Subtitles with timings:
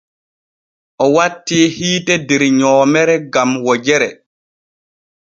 [1.03, 4.09] O wattii hiite der nyoomere gam wojere.